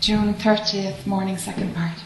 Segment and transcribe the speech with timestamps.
[0.00, 1.98] June 30th, morning, second part.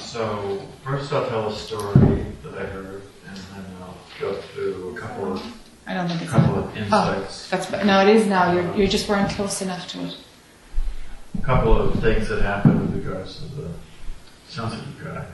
[0.00, 5.00] So, first I'll tell a story that I heard, and then I'll go through a
[5.00, 5.42] couple of,
[5.86, 8.52] I don't think a it's couple of insights, Oh, that's no, it is now.
[8.52, 10.16] You're, you just weren't close enough to it.
[11.38, 13.68] a couple of things that happened with regards to the
[14.48, 15.26] sensitive guy.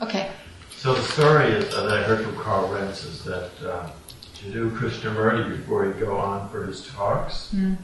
[0.00, 0.30] Okay.
[0.76, 3.90] So the story is, that I heard from Carl Rentz is that uh,
[4.34, 7.76] to do Krishnamurti before he'd go on for his talks, Mm.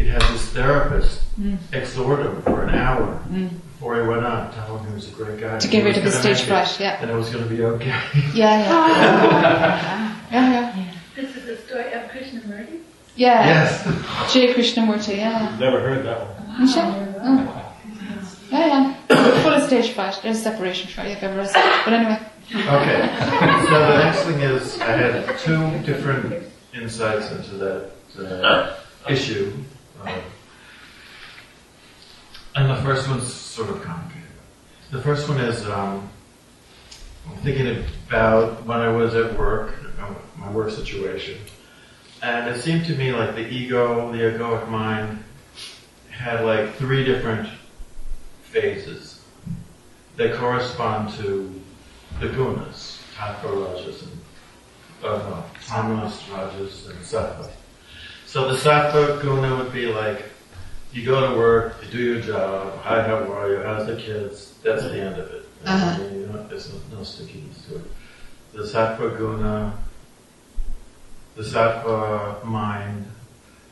[0.00, 1.58] He'd have his therapist Mm.
[1.74, 3.50] exhort him for an hour Mm.
[3.74, 5.58] before he went on, telling him he was a great guy.
[5.58, 6.96] To get rid of was the stage make fright, yeah.
[7.02, 7.92] And it was going to be okay.
[8.34, 10.16] Yeah, yeah.
[10.32, 10.84] yeah, yeah.
[11.14, 12.78] This is the story of Krishnamurti.
[13.14, 13.44] Yeah.
[13.44, 14.32] yes.
[14.32, 14.54] J.
[14.54, 15.54] Krishnamurti, yeah.
[15.60, 16.60] Never heard that one.
[16.62, 16.82] You sure?
[16.82, 17.62] Mm.
[18.50, 19.42] Yeah, yeah.
[19.42, 20.18] Full of stage fright.
[20.22, 21.52] There's a separation fright if ever is.
[21.52, 22.18] But anyway.
[22.54, 23.00] Okay.
[23.68, 26.42] So the next thing is, I had two different
[26.72, 28.76] insights into that uh,
[29.06, 29.52] issue.
[30.04, 30.20] Uh,
[32.56, 34.28] and the first one's sort of complicated.
[34.90, 36.08] The first one is, um,
[37.28, 41.38] I'm thinking about when I was at work, uh, my work situation.
[42.22, 45.22] And it seemed to me like the ego, the egoic mind,
[46.10, 47.48] had like three different
[48.42, 49.24] phases.
[50.16, 51.60] They correspond to
[52.18, 54.20] the gunas, sattva, rajas, and
[55.04, 57.48] uh, tamas, rajas, and sattva.
[58.30, 60.22] So the sattva guna would be like,
[60.92, 64.54] you go to work, you do your job, hi, how are you, how's the kids,
[64.62, 65.48] that's the end of it.
[65.66, 66.04] Uh-huh.
[66.04, 67.84] You know, there's no, no stickiness to it.
[68.52, 69.76] The sattva guna,
[71.34, 73.06] the sattva mind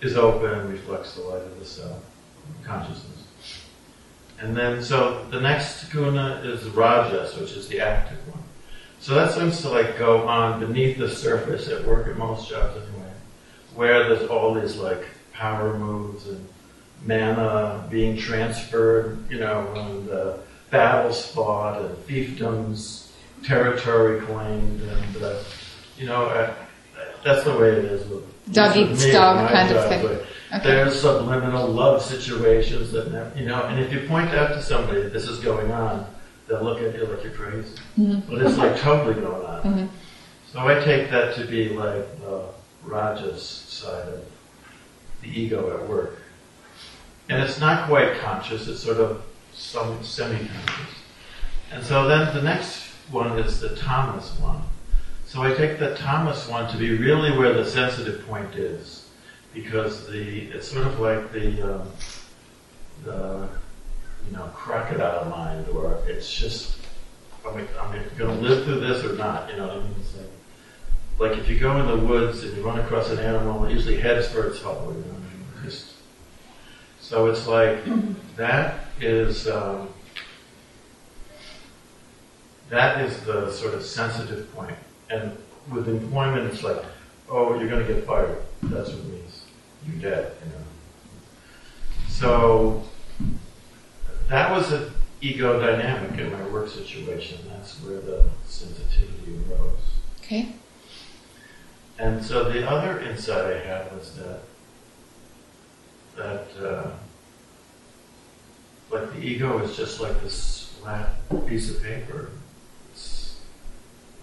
[0.00, 2.02] is open, and reflects the light of the self,
[2.64, 3.26] consciousness.
[4.40, 8.42] And then, so the next guna is rajas, which is the active one.
[8.98, 12.76] So that seems to like go on beneath the surface at work at most jobs
[12.76, 12.97] anyway,
[13.78, 16.44] where there's all these like power moves and
[17.06, 20.36] mana being transferred, you know, and uh,
[20.70, 23.12] battles fought and fiefdoms,
[23.44, 25.38] territory claimed, and uh,
[25.96, 26.52] you know, uh,
[27.24, 30.04] that's the way it is with Dog with eats me, dog kind of thing.
[30.06, 30.60] Okay.
[30.64, 35.02] There's subliminal love situations that, never- you know, and if you point out to somebody
[35.02, 36.04] that this is going on,
[36.48, 37.76] they'll look at you like you're crazy.
[37.96, 38.22] Mhm.
[38.28, 39.62] But it's like totally going on.
[39.62, 39.88] Mhm.
[40.52, 42.40] So I take that to be like the
[42.88, 44.24] Rajas side of
[45.22, 46.22] the ego at work.
[47.28, 49.22] And it's not quite conscious, it's sort of
[49.52, 50.94] some semi-conscious.
[51.70, 54.62] And so then the next one is the Tamas one.
[55.26, 59.08] So I take the Tamas one to be really where the sensitive point is.
[59.52, 61.88] Because the, it's sort of like the, um,
[63.04, 63.48] the,
[64.26, 66.78] you know, crocodile mind, or it's just,
[67.46, 69.50] I'm, I, am going to live through this or not?
[69.50, 69.82] You know?
[71.18, 73.96] Like, if you go in the woods and you run across an animal, it usually
[73.96, 74.94] heads for its hole.
[74.96, 75.18] You know,
[77.08, 77.78] so it's like
[78.36, 79.88] that is um,
[82.68, 84.76] that is the sort of sensitive point.
[85.08, 85.34] And
[85.72, 86.84] with employment, it's like,
[87.30, 88.42] oh, you're going to get fired.
[88.62, 89.44] That's what it means.
[89.86, 90.32] You're dead.
[90.44, 90.64] You know.
[92.08, 92.82] So
[94.28, 94.92] that was an
[95.22, 97.38] ego dynamic in my work situation.
[97.48, 99.78] That's where the sensitivity arose.
[100.20, 100.52] Okay.
[101.98, 104.40] And so the other insight I had was that
[106.16, 106.90] that uh,
[108.90, 111.10] like the ego is just like this flat
[111.46, 112.30] piece of paper.
[112.92, 113.40] It's,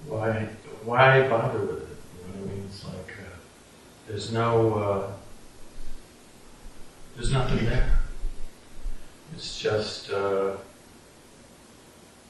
[0.07, 0.47] why
[0.83, 1.97] why bother with it?
[2.17, 2.65] You know what I mean?
[2.69, 3.37] It's like uh,
[4.07, 5.11] there's no uh,
[7.15, 7.99] there's nothing there.
[9.33, 10.55] It's just uh,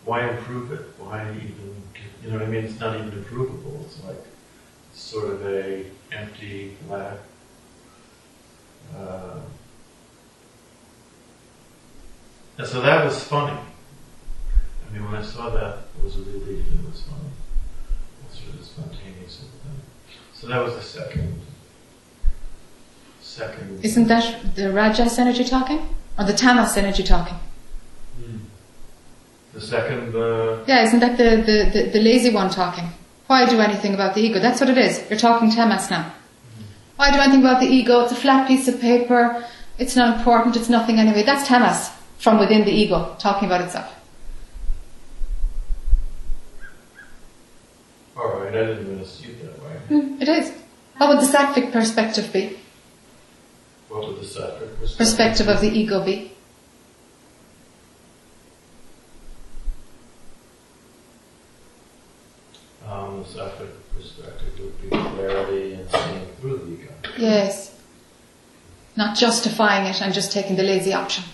[0.05, 0.81] why improve it?
[0.97, 1.83] Why even
[2.23, 2.65] you know what I mean?
[2.65, 3.81] It's not even improvable.
[3.85, 4.23] It's like
[4.95, 7.19] sort of a empty, flat.
[8.97, 9.39] Uh,
[12.57, 13.57] and so that was funny.
[13.57, 16.65] I mean, when I saw that, it was a relief.
[16.65, 17.29] It was funny.
[17.29, 19.49] It was sort of spontaneous thing.
[20.33, 21.41] So that was the second.
[23.21, 23.83] Second.
[23.83, 25.89] Isn't that the Rajas energy talking?
[26.17, 27.37] Or the Tamas energy talking?
[29.53, 30.15] the second?
[30.15, 32.89] Uh, Yeah, isn't that the, the, the, the lazy one talking?
[33.27, 34.39] Why do anything about the ego?
[34.39, 35.03] That's what it is.
[35.09, 36.13] You're talking Tamas now.
[36.95, 38.01] Why do anything about the ego?
[38.01, 39.43] It's a flat piece of paper.
[39.77, 40.55] It's not important.
[40.55, 41.23] It's nothing anyway.
[41.23, 43.91] That's Tamas from within the ego talking about itself.
[48.17, 49.77] all right, I didn't even see it that way.
[49.89, 50.51] Hmm, it is.
[50.97, 52.57] What would the sattvic perspective be?
[53.89, 54.97] What would the sattvic perspective?
[54.97, 56.31] Perspective of the ego be?
[62.95, 66.93] The sattvic perspective would be clarity and seeing through the ego.
[67.17, 67.73] Yes.
[68.95, 71.25] not justifying it and just taking the lazy option,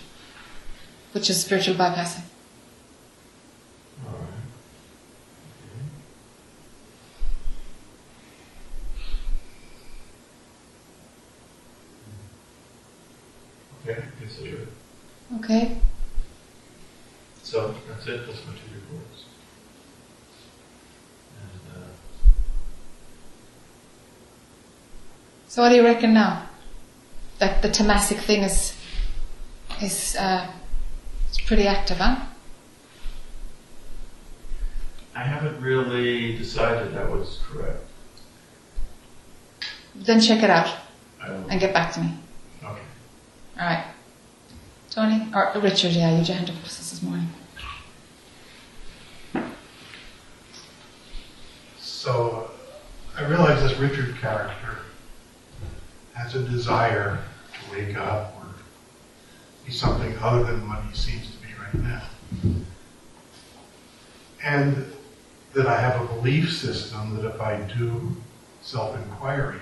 [1.12, 2.24] which is spiritual bypassing.
[4.08, 4.28] All right.
[13.86, 14.00] Okay.
[14.00, 14.68] Okay, consider it.
[15.36, 15.78] Okay?
[17.44, 18.26] So that's it.
[18.26, 19.26] That's my two reports
[21.72, 21.88] uh,
[25.52, 26.44] So what do you reckon now?
[27.40, 28.74] That the tamasic thing is
[29.82, 30.50] is uh,
[31.28, 32.26] it's pretty active, huh?
[35.14, 37.84] I haven't really decided that was correct.
[39.94, 40.74] Then check it out
[41.20, 42.14] and get back to me.
[42.64, 42.86] Okay.
[43.60, 43.88] All right,
[44.90, 45.92] Tony or Richard?
[45.92, 47.28] Yeah, you joined up with us this morning.
[51.78, 52.50] So
[53.18, 54.71] I realize this Richard character
[56.22, 57.20] has a desire
[57.54, 58.48] to wake up or
[59.66, 62.04] be something other than what he seems to be right now.
[64.44, 64.86] And
[65.54, 68.16] that I have a belief system that if I do
[68.62, 69.60] self-inquiry,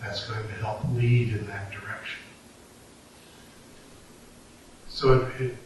[0.00, 2.20] that's going to help lead in that direction.
[4.88, 5.56] So it, it,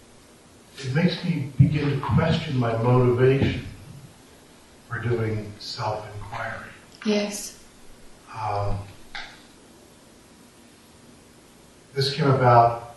[0.79, 3.67] it makes me begin to question my motivation
[4.89, 6.71] for doing self-inquiry.
[7.05, 7.59] Yes.
[8.33, 8.79] Um,
[11.97, 12.95] this came about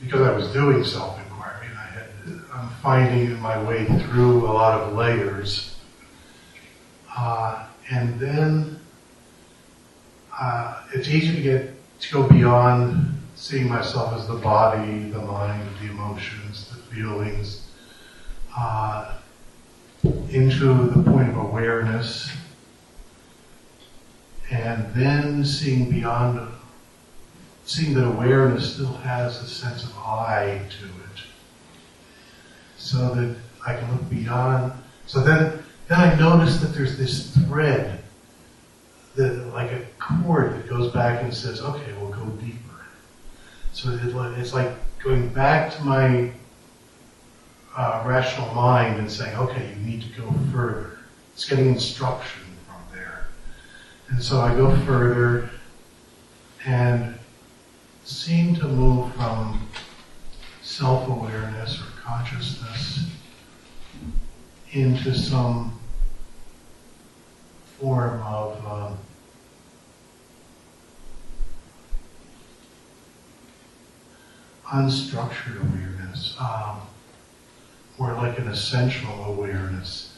[0.00, 2.06] because I was doing self-inquiry and I had,
[2.54, 5.76] I'm finding my way through a lot of layers.
[7.14, 8.78] Uh, and then
[10.40, 15.68] uh, it's easy to get to go beyond seeing myself as the body, the mind,
[15.82, 17.68] the emotions, the feelings,
[18.56, 19.14] uh,
[20.30, 22.30] into the point of awareness,
[24.52, 26.40] and then seeing beyond,
[27.68, 31.22] seeing that awareness still has a sense of I to it,
[32.76, 33.36] so that
[33.66, 34.72] I can look beyond.
[35.06, 38.02] So then, then I notice that there's this thread,
[39.16, 42.58] that like a cord that goes back and says, "Okay, we'll go deeper."
[43.72, 44.00] So it,
[44.38, 44.72] it's like
[45.02, 46.32] going back to my
[47.76, 50.98] uh, rational mind and saying, okay, you need to go further.
[51.34, 53.28] It's getting instruction from there.
[54.08, 55.50] And so I go further
[56.64, 57.17] and
[58.08, 59.68] seem to move from
[60.62, 63.10] self-awareness or consciousness
[64.72, 65.78] into some
[67.78, 68.98] form of um,
[74.72, 76.34] unstructured awareness.
[76.40, 76.80] Um,
[77.98, 80.16] or like an essential awareness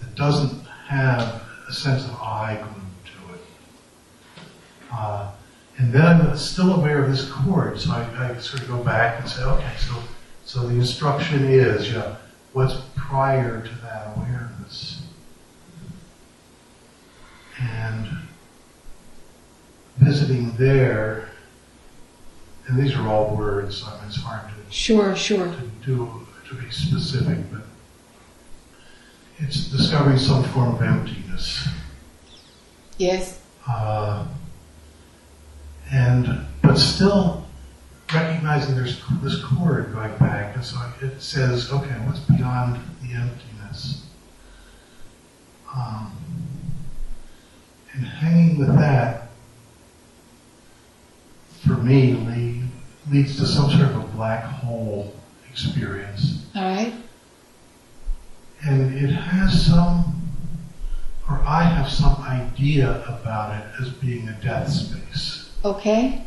[0.00, 3.40] that doesn't have a sense of I glued to it.
[4.92, 5.32] Uh,
[5.78, 9.20] and then I'm still aware of this cord, so I, I, sort of go back
[9.20, 9.94] and say, okay, so
[10.44, 12.16] so the instruction is, you know,
[12.52, 15.02] what's prior to that awareness,
[17.60, 18.06] and
[19.98, 21.28] visiting there.
[22.68, 25.46] And these are all words, so I mean, it's hard to Sure, sure.
[25.46, 27.62] to do to be specific, but
[29.38, 31.68] it's discovering some form of emptiness.
[32.96, 33.40] Yes.
[33.68, 34.26] Uh,
[35.92, 37.46] and but still
[38.12, 44.06] recognizing there's this cord going back, and so it says, okay, what's beyond the emptiness?
[45.74, 46.12] Um,
[47.94, 49.28] and hanging with that,
[51.66, 52.62] for me, lead,
[53.10, 55.14] leads to some sort of a black hole
[55.50, 56.46] experience.
[56.54, 56.94] All right.
[58.64, 60.22] And it has some,
[61.28, 65.41] or I have some idea about it as being a death space.
[65.64, 66.24] Okay.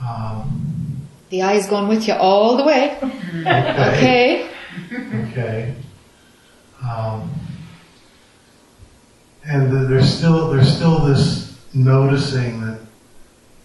[0.00, 2.96] Um, The I's going with you all the way.
[3.02, 4.48] okay.
[4.92, 5.30] Okay.
[5.32, 5.74] Okay.
[6.86, 7.30] Um,
[9.46, 12.80] and th- there's still there's still this noticing that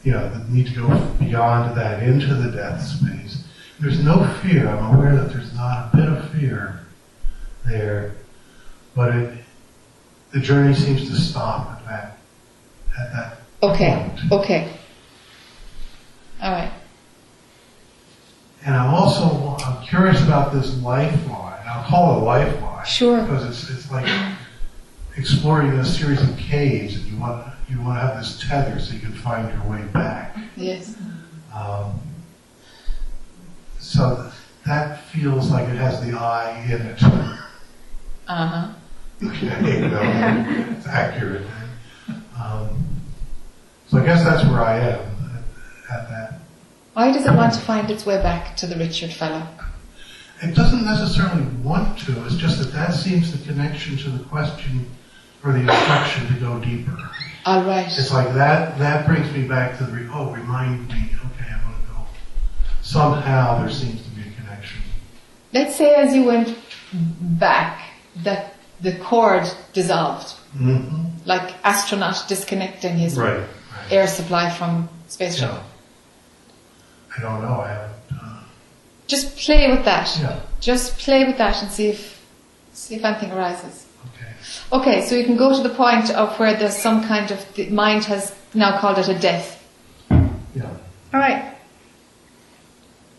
[0.03, 0.87] you know that need to go
[1.19, 3.43] beyond that into the death space.
[3.79, 4.67] There's no fear.
[4.69, 6.81] I'm aware that there's not a bit of fear
[7.65, 8.13] there,
[8.95, 9.37] but it
[10.31, 12.17] the journey seems to stop at that
[12.99, 13.30] at that
[13.63, 14.09] Okay.
[14.31, 14.73] Okay.
[16.41, 16.71] All right.
[18.65, 21.59] And I'm also I'm curious about this lifeline.
[21.67, 22.85] I'll call it a lifeline.
[22.85, 23.21] Sure.
[23.21, 24.07] Because it's it's like
[25.17, 28.93] exploring a series of caves, and you want you want to have this tether so
[28.93, 30.35] you can find your way back.
[30.55, 30.95] Yes.
[31.53, 31.99] Um,
[33.79, 34.31] so
[34.65, 37.03] that feels like it has the I in it.
[38.27, 38.73] Uh huh.
[39.23, 41.45] Okay, well, it's accurate.
[42.41, 42.80] Um,
[43.91, 44.99] so I guess that's where I am
[45.89, 46.39] at, at that.
[46.93, 49.45] Why does it want to find its way back to the Richard fellow?
[50.41, 54.89] It doesn't necessarily want to, it's just that that seems the connection to the question
[55.43, 56.97] or the instruction to go deeper.
[57.45, 57.85] All right.
[57.85, 61.83] It's like that, that brings me back to the, oh, remind me, okay, I'm gonna
[61.93, 62.05] go.
[62.81, 64.81] Somehow there seems to be a connection.
[65.53, 66.57] Let's say as you went
[66.93, 67.81] back,
[68.23, 69.43] that the cord
[69.73, 71.07] dissolved, Mm-hmm.
[71.25, 73.41] like astronaut disconnecting his Right.
[73.91, 75.47] Air supply from space Yeah.
[75.47, 75.63] shuttle.
[77.17, 78.39] I don't know, I haven't, uh,
[79.07, 80.07] Just play with that.
[80.21, 82.19] yeah, Just play with that and see if
[82.73, 83.85] see if anything arises.
[84.07, 84.31] okay.
[84.71, 87.69] Okay, so you can go to the point of where there's some kind of the
[87.69, 89.57] mind has now called it a death.
[90.55, 90.63] Yeah.
[91.13, 91.43] All right.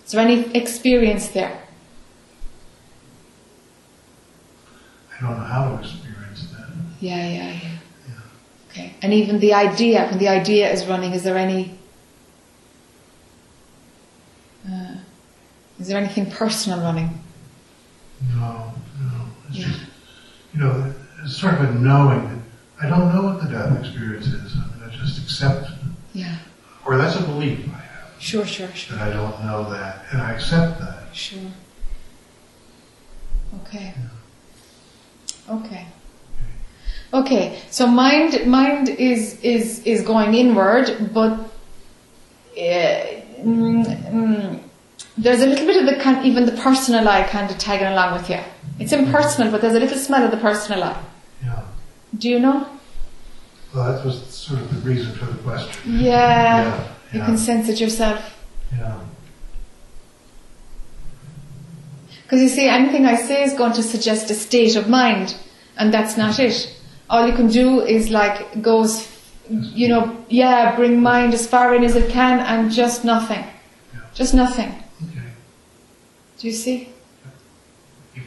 [0.06, 1.58] Is there any experience there?
[5.18, 6.66] I don't know how to experience that.
[7.00, 7.71] Yeah, yeah, yeah.
[8.74, 8.82] Yeah.
[8.82, 8.94] Okay.
[9.02, 11.74] And even the idea, when the idea is running, is there any,
[14.70, 14.96] uh,
[15.80, 17.18] is there anything personal running?
[18.34, 19.26] No, no.
[19.48, 19.66] It's Yeah.
[19.68, 19.80] just,
[20.54, 22.42] you know, it's sort of a knowing
[22.80, 24.54] that I don't know what the death experience is.
[24.56, 25.70] I mean, I just accept,
[26.14, 26.36] Yeah.
[26.84, 30.20] or that's a belief I have, Sure, sure, sure, that I don't know that, and
[30.22, 31.04] I accept that.
[31.12, 31.50] sure.
[33.66, 33.94] Okay.
[35.48, 35.86] Okay.
[37.12, 37.60] Okay.
[37.70, 41.44] So mind, mind is is is going inward, but uh,
[42.56, 44.60] mm, mm,
[45.18, 48.14] there's a little bit of the kind, even the personal I kind of tagging along
[48.14, 48.40] with you.
[48.78, 51.02] It's impersonal, but there's a little smell of the personal I.
[51.44, 51.62] Yeah.
[52.16, 52.66] Do you know?
[53.74, 55.98] Well, that was sort of the reason for the question.
[55.98, 56.62] Yeah.
[56.62, 56.88] Yeah.
[57.12, 58.38] You yeah, can sense it yourself.
[58.74, 59.00] yeah.
[62.22, 65.36] Because you see, anything I say is going to suggest a state of mind,
[65.76, 66.74] and that's not it.
[67.12, 69.06] All you can do is like goes,
[69.50, 73.44] you know, yeah, bring mind as far in as it can, and just nothing,
[73.94, 74.00] Yeah.
[74.14, 74.70] just nothing.
[75.10, 75.26] Okay.
[76.38, 76.88] Do you see?
[78.14, 78.24] Keep.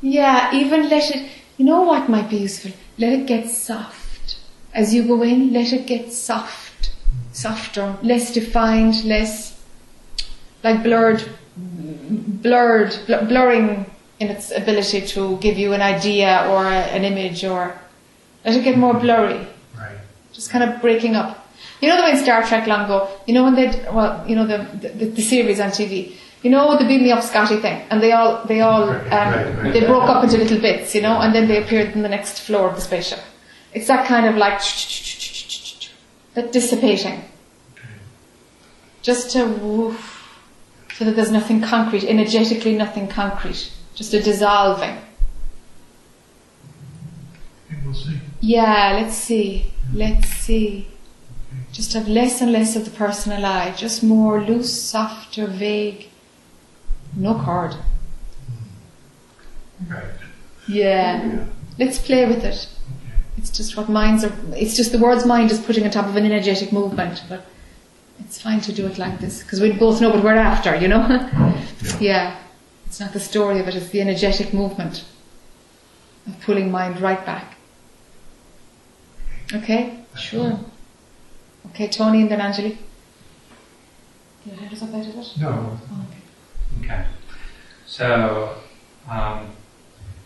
[0.00, 1.30] Yeah, even let it.
[1.58, 2.72] You know what might be useful?
[2.96, 4.36] Let it get soft
[4.72, 5.52] as you go in.
[5.52, 6.92] Let it get soft,
[7.32, 9.60] softer, less defined, less
[10.64, 11.22] like blurred,
[11.56, 13.84] blurred, bl- blurring
[14.20, 17.74] in its ability to give you an idea or a, an image, or
[18.44, 19.46] let it get more blurry,
[19.76, 19.96] Right.
[20.32, 21.36] just kind of breaking up.
[21.80, 24.36] You know the way in Star Trek long ago, you know when they, well, you
[24.36, 24.58] know the,
[24.88, 26.12] the the series on TV.
[26.42, 29.54] You know the beam me up Scotty thing, and they all they all um, Right,
[29.58, 32.08] right, they broke up into little bits, you know, and then they appeared in the
[32.08, 33.20] next floor of the spaceship.
[33.72, 34.60] It's that kind of like
[36.34, 37.24] that dissipating,
[39.02, 40.38] just to woof,
[40.96, 44.96] so that there's nothing concrete, energetically nothing concrete, just a dissolving.
[47.66, 48.18] Okay, we'll see.
[48.40, 50.88] Yeah, let's see, let's see.
[51.70, 56.08] Just have less and less of the personal I, just more loose, softer, vague.
[57.14, 57.74] No cord.
[59.84, 59.92] Hmm.
[59.92, 60.04] Right.
[60.66, 61.26] Yeah.
[61.26, 61.44] Yeah.
[61.78, 62.68] Let's play with it.
[63.04, 63.16] Okay.
[63.36, 66.16] It's just what minds are, it's just the word's mind is putting on top of
[66.16, 67.44] an energetic movement, but
[68.20, 70.88] it's fine to do it like this, because we both know what we're after, you
[70.88, 71.06] know?
[71.82, 71.98] Yeah.
[72.00, 72.36] yeah.
[72.90, 75.04] It's not the story of it, it's the energetic movement
[76.26, 77.54] of pulling mind right back.
[79.54, 80.00] Okay?
[80.16, 80.58] Sure.
[81.66, 82.76] Okay, Tony and then Angeli.
[84.44, 85.40] Did I just updated it?
[85.40, 85.78] No.
[85.92, 86.06] Oh,
[86.82, 86.84] okay.
[86.84, 87.04] Okay.
[87.86, 88.56] So,
[89.08, 89.52] um,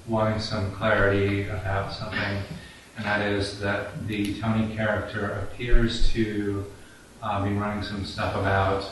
[0.08, 2.42] wanting some clarity about something,
[2.96, 6.64] and that is that the Tony character appears to
[7.22, 8.90] uh, be running some stuff about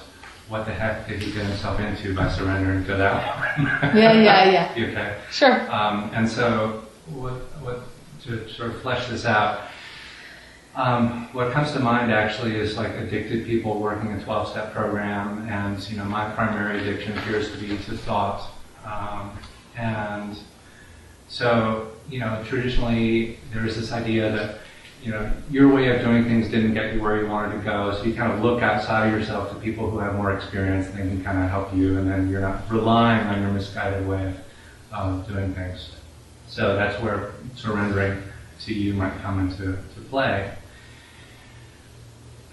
[0.52, 3.58] what the heck did he get himself into by surrendering to that.
[3.96, 4.86] Yeah, yeah, yeah.
[4.90, 5.16] okay.
[5.30, 5.72] Sure.
[5.72, 7.32] Um, and so, what,
[7.62, 7.80] what,
[8.24, 9.62] to sort of flesh this out,
[10.76, 15.90] um, what comes to mind actually is like addicted people working a 12-step program, and
[15.90, 18.50] you know my primary addiction appears to be to thought,
[18.84, 19.36] um,
[19.76, 20.38] and
[21.28, 24.58] so you know traditionally there is this idea that
[25.02, 27.92] you know your way of doing things didn't get you where you wanted to go,
[27.92, 30.96] so you kind of look outside of yourself to people who have more experience, and
[30.96, 34.28] they can kind of help you, and then you're not relying on your misguided way
[34.28, 34.36] of
[34.92, 35.90] of doing things.
[36.46, 38.22] So that's where surrendering
[38.60, 40.52] to you might come into to play.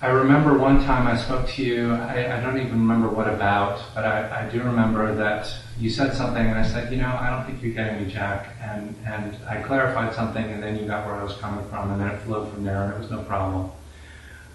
[0.02, 3.82] I remember one time I spoke to you, I, I don't even remember what about,
[3.94, 7.30] but I, I do remember that you said something and I said, you know, I
[7.30, 8.56] don't think you're getting me, Jack.
[8.62, 12.00] And, and I clarified something and then you got where I was coming from and
[12.00, 13.72] then it flowed from there and it was no problem.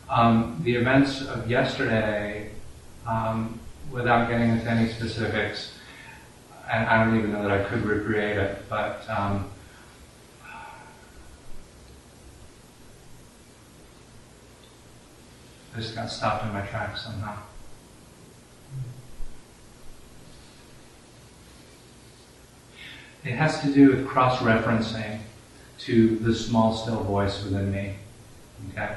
[0.08, 2.50] Um, the events of yesterday,
[3.06, 3.60] um,
[3.90, 5.74] without getting into any specifics,
[6.72, 9.50] and I don't even know that I could recreate it, but um,
[15.76, 17.36] Just got stopped in my tracks somehow.
[23.24, 25.20] It has to do with cross-referencing
[25.78, 27.94] to the small, still voice within me.
[28.70, 28.94] Okay?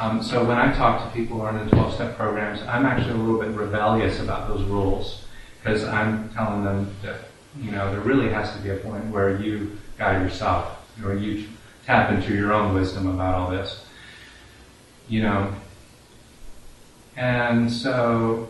[0.00, 3.12] Um, so when I talk to people who are in the 12-step programs, I'm actually
[3.12, 5.24] a little bit rebellious about those rules
[5.62, 7.28] because I'm telling them that,
[7.62, 11.46] you know, there really has to be a point where you guide yourself, or you
[11.86, 13.84] tap into your own wisdom about all this.
[15.08, 15.54] You know,
[17.16, 18.48] and so,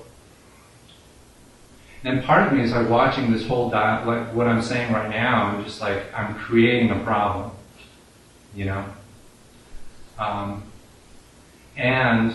[2.04, 5.10] and part of me is like watching this whole diet, like what I'm saying right
[5.10, 7.50] now, I'm just like, I'm creating a problem,
[8.54, 8.84] you know?
[10.18, 10.62] Um,
[11.76, 12.34] and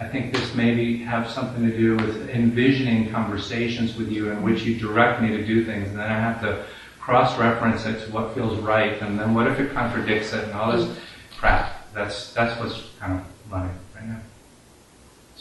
[0.00, 4.62] I think this maybe have something to do with envisioning conversations with you in which
[4.62, 6.64] you direct me to do things, and then I have to
[6.98, 10.72] cross-reference it to what feels right, and then what if it contradicts it, and all
[10.76, 10.98] this
[11.38, 11.92] crap.
[11.92, 13.70] That's that's what's kind of now.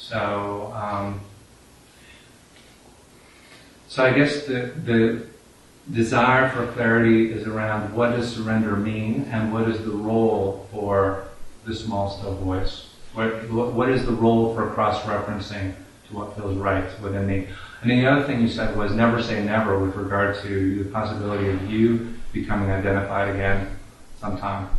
[0.03, 1.21] So, um,
[3.87, 5.27] so I guess the the
[5.91, 11.29] desire for clarity is around what does surrender mean, and what is the role for
[11.65, 12.89] the small still voice.
[13.13, 15.73] What, what is the role for cross-referencing
[16.07, 17.47] to what feels right within me?
[17.81, 20.89] And then the other thing you said was never say never with regard to the
[20.89, 23.69] possibility of you becoming identified again
[24.19, 24.69] sometime.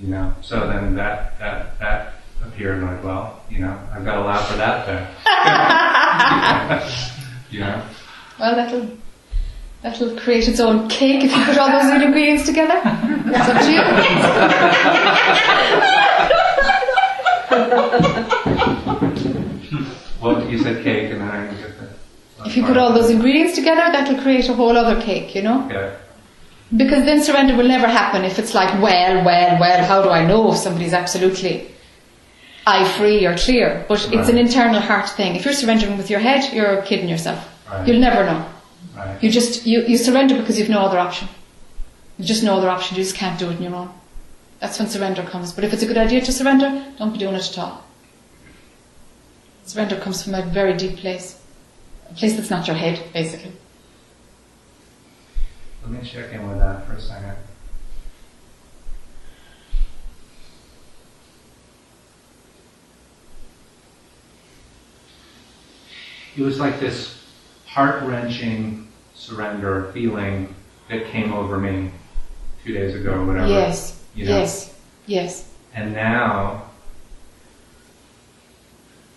[0.00, 2.15] You know, so then that that that
[2.48, 5.06] appeared like, well, you know, I've got to allow for that then.
[7.50, 7.82] you know.
[8.38, 8.88] Well, that'll
[9.82, 12.80] that'll create its own cake if you put all those ingredients together.
[13.26, 13.82] That's up to you.
[20.22, 22.46] well, you said cake, and then I didn't get that.
[22.46, 25.64] If you put all those ingredients together, that'll create a whole other cake, you know?
[25.66, 25.96] Okay.
[26.76, 30.26] Because then surrender will never happen if it's like, well, well, well, how do I
[30.26, 31.68] know if somebody's absolutely
[32.66, 33.84] I free or clear?
[33.88, 34.14] But right.
[34.14, 35.36] it's an internal heart thing.
[35.36, 37.48] If you're surrendering with your head, you're kidding yourself.
[37.70, 37.86] Right.
[37.86, 38.48] You'll never know.
[38.96, 39.22] Right.
[39.22, 41.28] You just, you, you surrender because you've no other option.
[42.18, 42.96] You've just no other option.
[42.96, 43.90] You just can't do it on your own.
[44.58, 45.52] That's when surrender comes.
[45.52, 47.84] But if it's a good idea to surrender, don't be doing it at all.
[49.64, 51.40] Surrender comes from a very deep place.
[52.10, 53.52] A place that's not your head, basically.
[55.82, 57.36] Let me check in with that for a second.
[66.36, 67.24] It was like this
[67.66, 70.54] heart wrenching surrender feeling
[70.88, 71.90] that came over me
[72.64, 73.48] two days ago or whatever.
[73.48, 74.02] Yes.
[74.14, 74.38] You know?
[74.38, 74.78] Yes.
[75.06, 75.52] Yes.
[75.74, 76.70] And now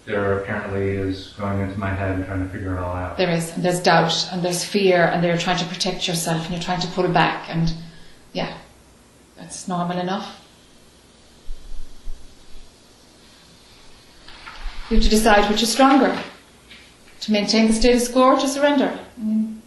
[0.06, 3.18] there apparently is going into my head and trying to figure it all out.
[3.18, 3.54] There is.
[3.54, 6.82] And there's doubt and there's fear and you're trying to protect yourself and you're trying
[6.82, 7.72] to pull it back and
[8.34, 8.58] yeah,
[9.38, 10.36] that's normal enough.
[14.90, 16.18] You have to decide which is stronger.
[17.22, 18.98] To maintain the status quo or to surrender.
[19.18, 19.62] I mean,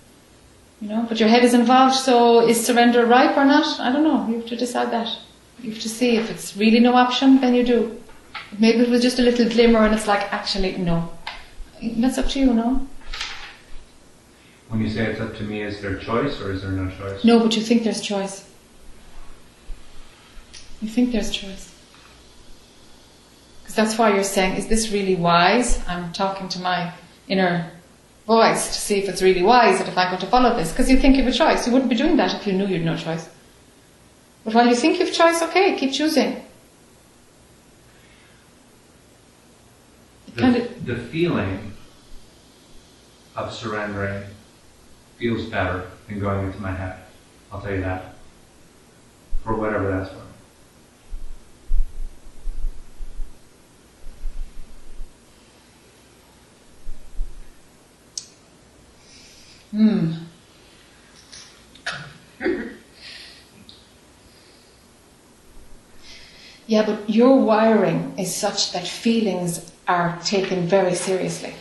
[0.81, 3.79] you know, but your head is involved, so is surrender ripe or not?
[3.79, 4.27] I don't know.
[4.29, 5.09] You have to decide that.
[5.61, 8.01] You have to see if it's really no option, then you do.
[8.59, 11.13] Maybe it was just a little glimmer and it's like, actually, no.
[11.83, 12.87] That's up to you, no?
[14.69, 17.25] When you say it's up to me, is there choice or is there no choice?
[17.25, 18.49] No, but you think there's choice.
[20.81, 21.73] You think there's choice.
[23.61, 25.87] Because that's why you're saying, is this really wise?
[25.87, 26.93] I'm talking to my
[27.33, 27.71] inner
[28.27, 30.71] voice to see if it's really wise and if I'm going to follow this.
[30.71, 31.67] Because you think you have a choice.
[31.67, 33.29] You wouldn't be doing that if you knew you had no choice.
[34.45, 36.45] But while you think you have choice, okay, keep choosing.
[40.35, 41.73] The, kind of, the feeling
[43.37, 44.25] of surrendering
[45.19, 46.97] feels better than going into my head.
[47.51, 48.15] I'll tell you that.
[49.45, 50.32] For whatever that's worth.
[59.73, 60.13] Hmm.
[66.67, 71.55] Yeah, but your wiring is such that feelings are taken very seriously.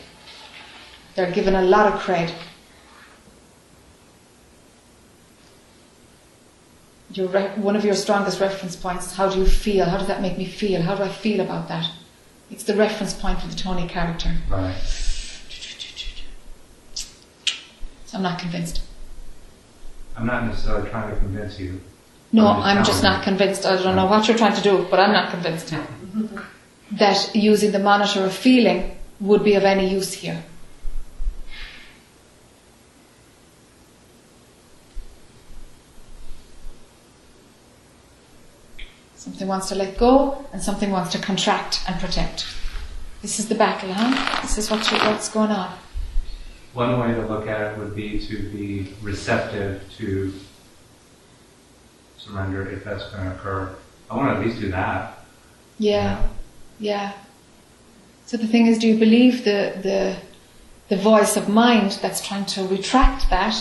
[1.16, 2.34] They're given a lot of cred.
[7.14, 9.84] Your re- one of your strongest reference points how do you feel?
[9.86, 10.82] How does that make me feel?
[10.82, 11.92] How do I feel about that?
[12.50, 14.34] It's the reference point for the Tony character.
[14.50, 14.76] Right.
[18.12, 18.82] So I'm not convinced.
[20.18, 21.80] I'm not necessarily trying to convince you.
[22.34, 23.66] No, I'm just I'm just not convinced.
[23.66, 25.74] I don't know what you're trying to do, but I'm not convinced
[26.92, 30.44] that using the monitor of feeling would be of any use here.
[39.16, 42.46] Something wants to let go and something wants to contract and protect.
[43.22, 44.42] This is the battle, huh?
[44.42, 45.78] This is what you, what's going on.
[46.74, 50.34] One way to look at it would be to be receptive to
[52.18, 53.76] surrender if that's going to occur.
[54.10, 55.26] I want to at least do that.
[55.80, 56.28] Yeah,
[56.80, 57.14] yeah.
[58.26, 60.18] So the thing is, do you believe the the
[60.88, 63.56] the voice of mind that's trying to retract that,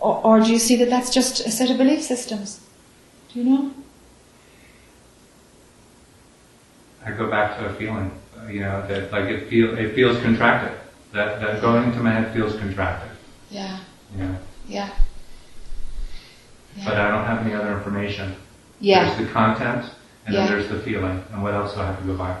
[0.00, 2.60] or, or do you see that that's just a set of belief systems?
[3.32, 3.70] Do you know?
[7.04, 8.10] I go back to a feeling,
[8.48, 10.78] you know, that like it feel it feels contracted.
[11.16, 13.10] That that going into my head feels contracted.
[13.50, 13.78] Yeah,
[14.18, 14.36] Yeah.
[14.68, 14.90] yeah,
[16.84, 16.92] but.
[16.92, 18.36] I don't have any other information.
[18.80, 19.86] Yeah, There's the content,
[20.26, 20.46] and Yeah.
[20.46, 22.36] then there's the feeling, and what else do I have to go by?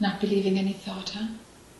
[0.00, 1.26] not believing any thought, huh?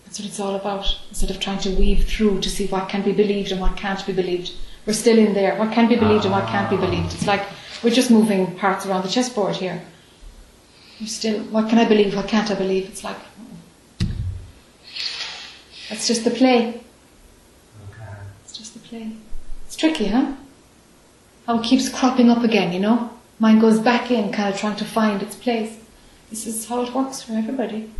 [0.04, 0.84] That's what it's all about.
[1.08, 4.04] Instead of trying to weave through to see what can be believed and what can't
[4.06, 4.52] be believed,
[4.84, 5.56] we're still in there.
[5.56, 6.80] What can be believed and what can't be ah.
[6.80, 7.14] believed?
[7.14, 7.46] It's like
[7.82, 9.82] we're just moving parts around the chessboard here.
[11.00, 12.14] We're still, what can I believe?
[12.14, 12.88] What can't I believe?
[12.88, 13.16] It's like,
[15.88, 16.68] that's just the play.
[17.90, 18.12] Okay.
[18.44, 19.12] It's just the play.
[19.66, 20.34] It's tricky, huh?
[21.46, 23.10] How it keeps cropping up again, you know?
[23.38, 25.78] Mind goes back in, kind of trying to find its place.
[26.28, 27.90] This is how it works for everybody.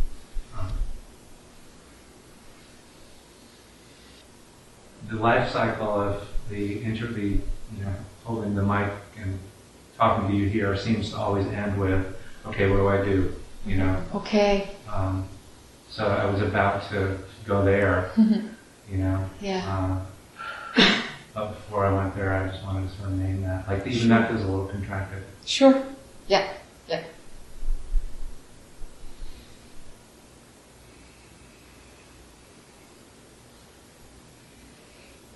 [5.09, 7.39] The life cycle of the interview,
[7.75, 9.39] you know, holding the mic and
[10.01, 12.03] talking to you here seems to always end with,
[12.47, 13.35] okay, what do I do?
[13.67, 14.71] You know, Okay.
[14.91, 15.29] um,
[15.91, 19.29] so I was about to go there, you know.
[19.39, 19.61] Yeah.
[19.77, 20.07] Um,
[21.35, 23.67] but before I went there, I just wanted to sort of name that.
[23.67, 25.21] Like even that feels a little contracted.
[25.45, 25.83] Sure.
[26.27, 26.51] Yeah.
[26.89, 27.03] Yeah.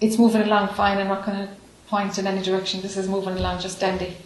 [0.01, 0.97] It's moving along fine.
[0.97, 1.53] I'm not going to
[1.87, 2.81] point in any direction.
[2.81, 4.17] This is moving along just dandy.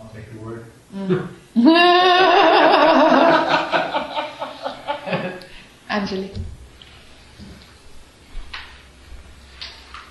[0.00, 0.24] I'll take
[0.94, 1.64] your mm-hmm.
[1.66, 1.74] word.
[5.88, 6.30] Angeli.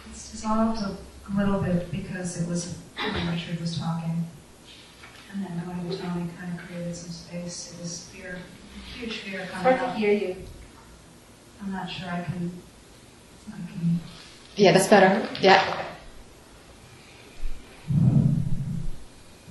[0.09, 0.97] It's dissolved a
[1.37, 4.25] little bit because it was when Richard was talking.
[5.31, 7.73] And then knowing Tony kind of created some space.
[7.73, 8.39] It was fear,
[8.97, 9.95] huge fear coming up.
[9.95, 10.35] hear you.
[11.61, 12.51] I'm not sure I can,
[13.47, 13.99] I can.
[14.55, 15.27] Yeah, that's better.
[15.41, 15.83] Yeah.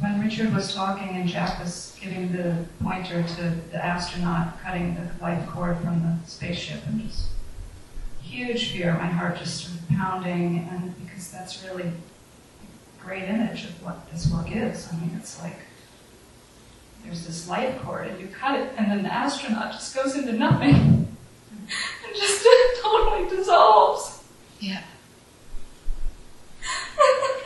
[0.01, 5.23] When Richard was talking and Jack was giving the pointer to the astronaut cutting the
[5.23, 7.27] life cord from the spaceship and just
[8.23, 13.65] huge fear, my heart just sort of pounding and because that's really a great image
[13.65, 14.89] of what this work is.
[14.93, 15.59] I mean, it's like
[17.05, 20.33] there's this life cord and you cut it and then the astronaut just goes into
[20.33, 22.47] nothing and just
[22.83, 24.23] totally dissolves.
[24.61, 24.83] Yeah.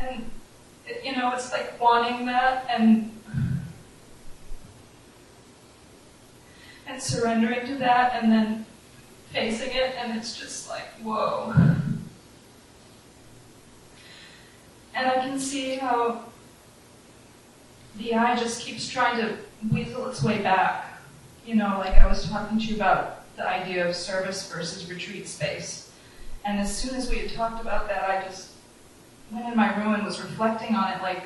[0.00, 0.30] And,
[1.38, 3.12] it's like wanting that and
[6.88, 8.66] and surrendering to that and then
[9.30, 11.54] facing it and it's just like, whoa.
[14.94, 16.24] And I can see how
[17.98, 19.36] the I just keeps trying to
[19.70, 21.00] weasel its way back.
[21.46, 25.28] You know, like I was talking to you about the idea of service versus retreat
[25.28, 25.92] space.
[26.44, 28.57] And as soon as we had talked about that, I just
[29.30, 31.22] went in my room and was reflecting on it like,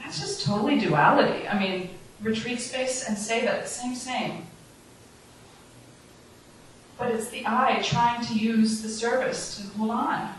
[0.00, 1.46] that's just totally duality.
[1.48, 1.90] I mean,
[2.20, 4.46] retreat space and say that, same, same.
[6.98, 10.32] But it's the I trying to use the service to hold on.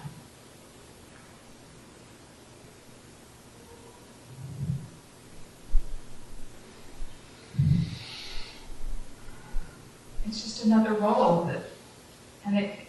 [10.28, 11.62] It's just another role that,
[12.46, 12.80] and it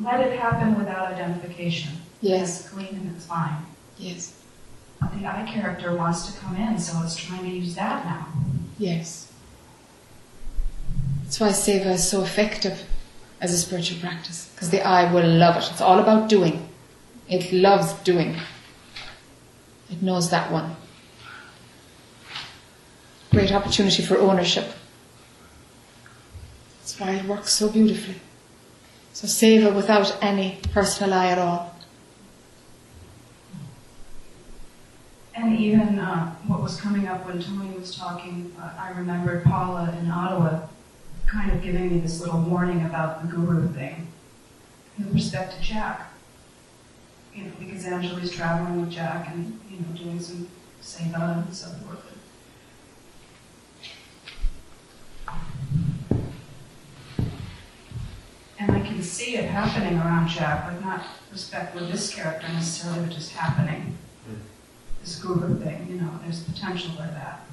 [0.00, 1.92] let it happen without identification.
[2.20, 2.60] Yes.
[2.60, 3.56] It's clean and it's fine.
[3.98, 4.40] Yes.
[5.00, 8.26] The I character wants to come in, so it's trying to use that now.
[8.78, 9.32] Yes.
[11.22, 12.84] That's why Seva is so effective
[13.40, 15.70] as a spiritual practice, because the I will love it.
[15.70, 16.68] It's all about doing.
[17.28, 18.36] It loves doing.
[19.90, 20.76] It knows that one.
[23.34, 24.64] great opportunity for ownership.
[26.78, 28.20] That's why it works so beautifully.
[29.12, 31.73] So seva without any personal I at all.
[35.44, 39.94] And even uh, what was coming up when Tony was talking, uh, I remembered Paula
[40.00, 40.68] in Ottawa
[41.26, 44.06] kind of giving me this little warning about the guru thing
[44.96, 46.10] with respect to Jack.
[47.34, 50.48] You know, because Angeli's traveling with Jack and, you know, doing some
[50.82, 52.00] seva and so forth.
[58.58, 63.04] And I can see it happening around Jack, but not respect with this character necessarily,
[63.04, 63.98] but just happening
[65.04, 67.44] this guru thing, you know, there's potential for that.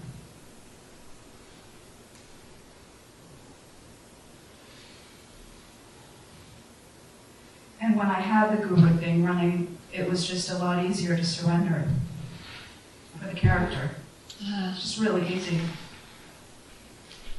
[7.82, 11.26] And when I had the guru thing running, it was just a lot easier to
[11.26, 11.88] surrender
[13.20, 13.92] for the character.
[14.44, 15.60] Ah, It's just really easy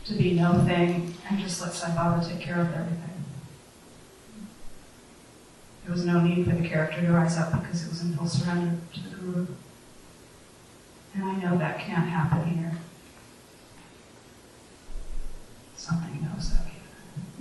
[0.04, 2.98] to be no thing and just let Sai Baba take care of everything.
[5.84, 8.26] There was no need for the character to rise up because it was in full
[8.28, 9.46] surrender to the guru.
[11.14, 12.72] And I know that can't happen here.
[15.76, 16.62] Something knows that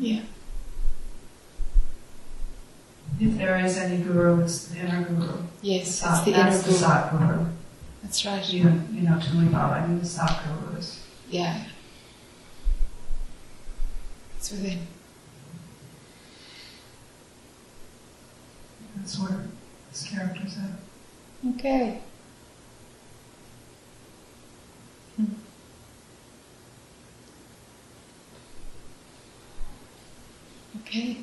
[0.02, 0.22] yeah.
[3.20, 5.44] If there is any guru, it's the inner guru.
[5.62, 7.28] Yes, it's Sat- the inner that's the guru.
[7.28, 7.46] Guru.
[8.02, 8.50] That's right.
[8.54, 11.04] Even, you know, Tuli Baba, I mean, the Sat guru is.
[11.30, 11.64] Yeah.
[14.38, 14.80] It's within.
[18.96, 19.44] That's where
[19.92, 21.50] this character's at.
[21.56, 22.02] Okay.
[25.18, 25.26] Hmm.
[30.80, 31.18] Okay.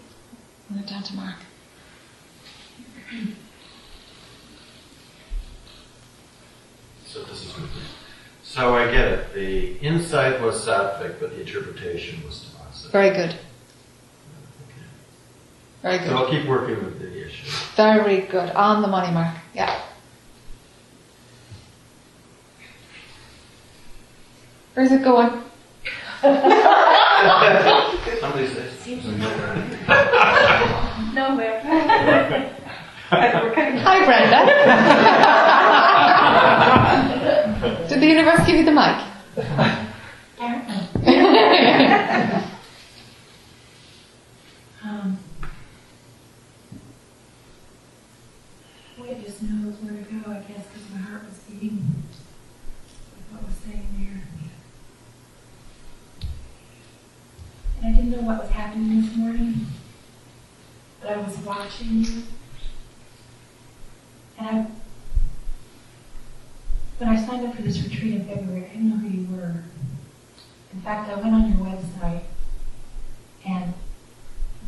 [0.98, 1.36] Run it down to Mark.
[7.06, 7.68] So this is good.
[8.42, 9.34] So I get it.
[9.34, 12.90] The insight was sattvic, but the interpretation was tamasic.
[12.90, 13.30] Very good.
[13.30, 13.38] Okay.
[15.82, 16.12] Very So good.
[16.12, 17.46] I'll keep working with the issue.
[17.76, 18.50] Very good.
[18.50, 19.36] On the money, Mark.
[19.54, 19.80] Yeah.
[24.74, 25.42] Where's it going?
[28.20, 30.04] Somebody says.
[31.28, 31.60] Nowhere.
[33.10, 34.40] Hi, Brenda.
[37.88, 38.96] Did the universe give you the mic?
[44.84, 45.18] um,
[49.04, 51.84] it just knows where to go, I guess, because my heart was beating
[53.16, 54.22] with what was saying there.
[57.82, 59.66] And I didn't know what was happening this morning,
[61.00, 62.22] but I was watching you.
[64.38, 64.66] And I,
[66.98, 69.54] when I signed up for this retreat in February, I didn't know who you were.
[70.74, 72.22] In fact, I went on your website
[73.46, 73.72] and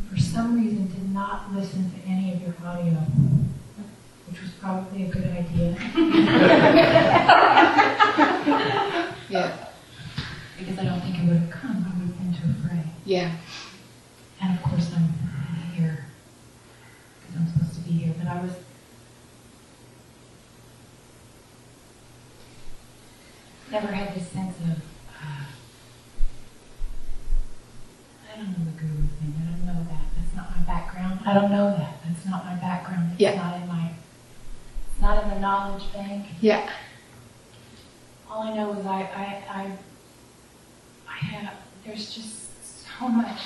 [0.09, 2.93] for some reason did not listen to any of your audio,
[4.27, 5.77] which was probably a good idea.
[9.29, 9.55] Yeah.
[10.59, 11.85] because I don't think it would have come.
[11.87, 12.83] I would have been too afraid.
[13.05, 13.31] Yeah.
[14.41, 15.07] And of course, I'm
[15.73, 16.05] here
[17.21, 18.13] because I'm supposed to be here.
[18.17, 18.51] But I was.
[23.71, 24.77] Never had this sense of.
[25.15, 25.45] Uh,
[28.33, 29.33] I don't know the guru thing.
[29.39, 30.01] I don't know that.
[30.17, 31.19] That's not my background.
[31.25, 31.99] I don't know that.
[32.05, 33.11] That's not my background.
[33.13, 33.35] It's Yeah.
[33.35, 33.91] not in my.
[34.91, 36.25] It's not in the knowledge bank.
[36.41, 36.67] Yeah.
[38.27, 39.71] All I know is I, I, I,
[41.07, 41.53] I have,
[41.85, 42.49] there's just
[42.99, 43.39] so much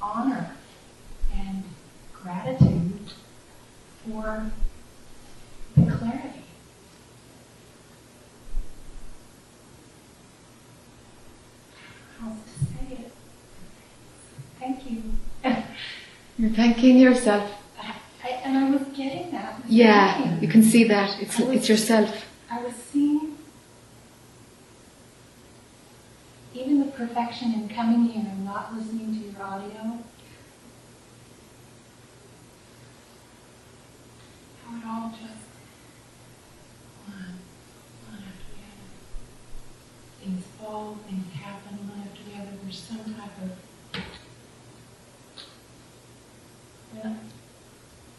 [0.00, 0.50] honor
[1.36, 1.62] and
[2.12, 2.98] gratitude
[4.04, 4.50] for
[5.76, 6.28] the clarity.
[12.18, 13.12] How to say it?
[14.58, 15.02] Thank you.
[16.36, 17.48] You're thanking yourself.
[17.80, 19.61] I, I, and I was getting that.
[19.61, 20.38] this Yeah.
[20.38, 21.18] You can see that.
[21.22, 22.26] It's it's yourself.
[22.50, 23.38] I was seeing
[26.54, 29.98] even the perfection in coming here and not listening to your audio.
[34.62, 35.46] How it all just
[37.06, 37.38] one,
[38.10, 38.88] one after the other.
[40.20, 42.52] Things fall, things happen one after the other.
[42.62, 43.50] There's some type of
[46.92, 47.18] when,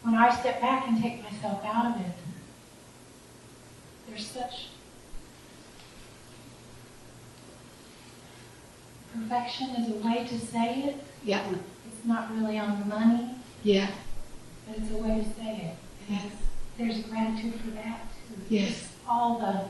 [0.02, 2.12] when I step back and take myself out of it,
[4.08, 4.68] there's such
[9.12, 10.96] perfection is a way to say it.
[11.24, 11.44] Yeah.
[11.86, 13.30] It's not really on the money,
[13.62, 13.90] Yeah.
[14.66, 15.76] but it's a way to say it.
[16.10, 16.32] Yes.
[16.78, 18.40] there's gratitude for that too.
[18.48, 18.92] Yes.
[19.08, 19.64] All the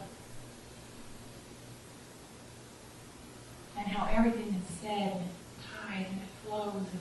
[3.76, 5.26] and how everything is said and it
[5.88, 7.00] ties and flows and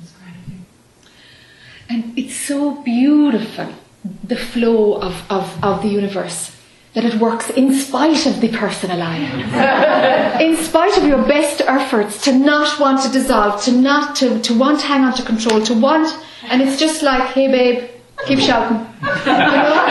[0.00, 0.64] just gratitude.
[1.92, 3.68] And it's so beautiful,
[4.24, 6.56] the flow of, of, of the universe,
[6.94, 10.38] that it works in spite of the personal I.
[10.40, 14.58] in spite of your best efforts to not want to dissolve, to not to, to
[14.58, 16.08] want to hang on to control, to want,
[16.44, 17.90] and it's just like, hey babe,
[18.26, 18.78] keep shouting.
[18.78, 19.84] You know?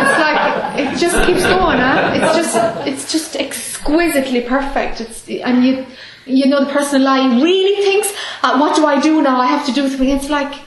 [0.00, 2.12] It's like, it just keeps going, huh?
[2.14, 5.02] It's just, it's just exquisitely perfect.
[5.02, 5.84] It's, and you,
[6.24, 9.38] you know, the personal I really thinks, uh, what do I do now?
[9.38, 10.08] I have to do something.
[10.08, 10.62] It's like,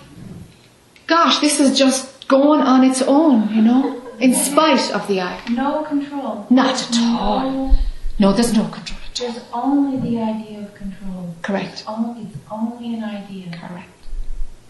[1.10, 3.82] gosh, this is just going on its own, you know,
[4.20, 5.42] in spite of the I.
[5.50, 6.46] No control.
[6.50, 7.50] Not at all.
[7.52, 7.76] No,
[8.20, 9.32] No, there's no control at all.
[9.32, 11.36] there's only the idea of control.
[11.42, 11.84] Correct.
[11.88, 13.46] Only, it's only an idea.
[13.52, 13.90] Correct.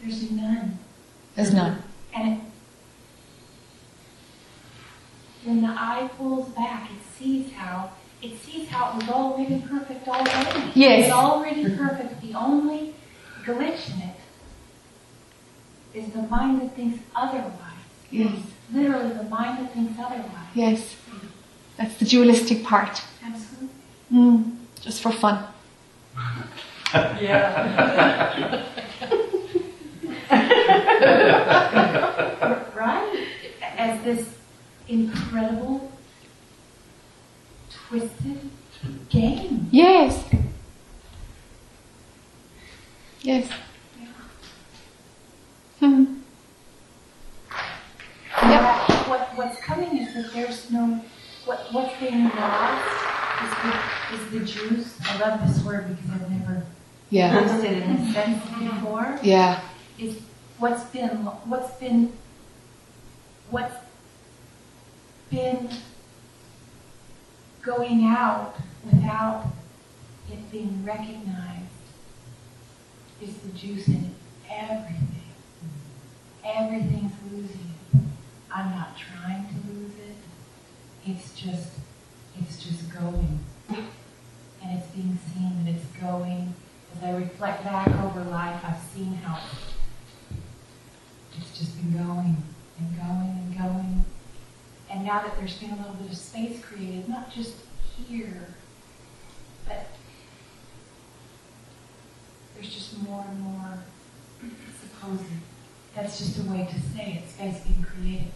[0.02, 0.80] There's none.
[1.36, 1.76] There's none.
[2.16, 2.40] And it,
[5.44, 10.08] when the I pulls back, it sees how it sees how it was already perfect
[10.08, 10.72] already.
[10.76, 11.06] Yes.
[11.06, 12.22] It's already perfect.
[12.22, 12.94] The only
[13.46, 14.16] glitch in it
[15.94, 17.54] is the mind that thinks otherwise.
[18.12, 18.36] Yes.
[18.72, 20.30] Literally, the mind that thinks otherwise.
[20.54, 20.96] Yes.
[21.78, 23.02] That's the dualistic part.
[23.24, 23.70] Absolutely.
[24.12, 25.46] Mm, just for fun.
[26.92, 28.64] Yeah.
[32.76, 33.28] right?
[33.78, 34.36] As this
[34.88, 35.92] incredible,
[37.70, 38.50] twisted
[39.10, 39.68] game.
[39.72, 40.24] Yes.
[43.22, 43.50] Yes.
[45.80, 46.16] Hmm.
[49.10, 51.02] What, what's coming is that there's no,
[51.46, 53.06] what, what's being lost
[53.44, 55.00] is the, is the juice.
[55.04, 56.64] I love this word because I've never
[57.10, 57.42] Yeah.
[57.42, 59.20] used it in this sense before.
[59.24, 59.62] Yeah.
[59.98, 60.22] Is
[60.60, 62.14] what's been, what's been,
[63.50, 63.76] what's
[65.32, 65.70] been
[67.62, 69.46] going out without
[70.32, 71.64] it being recognized
[73.22, 74.14] is the juice in
[74.50, 75.19] everything.
[76.56, 78.00] Everything's losing it.
[78.52, 81.12] I'm not trying to lose it.
[81.12, 81.70] It's just,
[82.40, 83.40] it's just going.
[83.70, 86.54] And it's being seen that it's going.
[86.98, 89.40] As I reflect back over life, I've seen how
[91.38, 92.36] it's just been going
[92.80, 94.06] and going and going.
[94.90, 97.58] And now that there's been a little bit of space created, not just
[98.08, 98.48] here,
[99.68, 99.86] but
[102.56, 103.84] there's just more and more
[104.82, 105.24] supposed.
[106.02, 108.32] That's just a way to say it, space being created.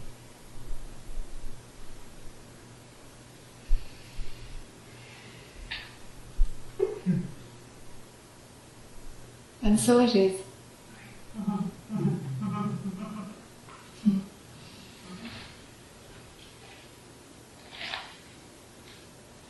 [9.62, 10.40] And so it is.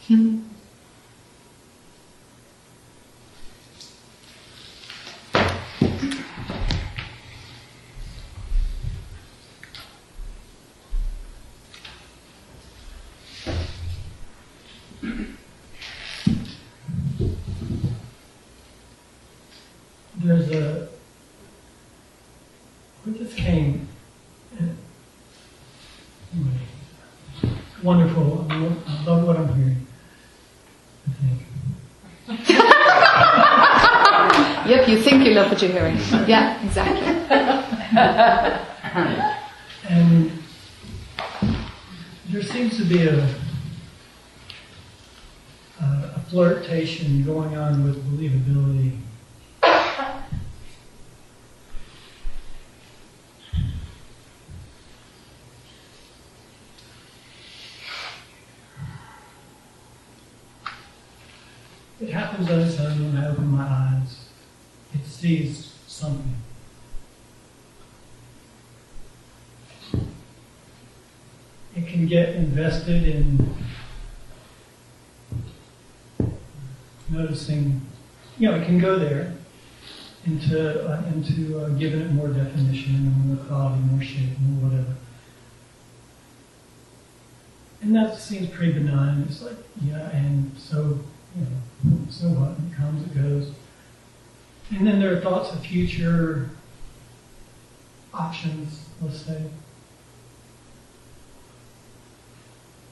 [0.06, 0.43] Hmm.
[20.46, 20.88] There's a,
[23.04, 23.88] what just came,
[24.60, 24.74] anyway,
[27.82, 29.86] wonderful, I lo- I love what I'm hearing,
[31.08, 32.48] I think.
[34.68, 35.96] Yep, you think you love what you're hearing.
[36.28, 37.10] Yeah, exactly.
[39.86, 40.30] And
[42.30, 43.22] there seems to be a,
[45.80, 45.84] a
[46.16, 48.98] a flirtation going on with believability.
[62.00, 64.28] It happens on its own when I open my eyes.
[64.92, 66.34] It sees something.
[71.76, 73.52] it can get invested in
[77.08, 77.80] noticing,
[78.38, 79.34] you know, it can go there
[80.24, 84.94] into uh, into uh, giving it more definition and more quality, more shape, more whatever.
[87.82, 89.26] And that seems pretty benign.
[89.28, 91.00] It's like, yeah, and so,
[91.36, 92.52] you know, so what?
[92.52, 93.52] It comes, it goes.
[94.70, 96.50] And then there are thoughts of future
[98.14, 99.42] options, let's say.